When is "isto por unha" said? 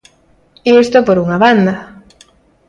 0.83-1.37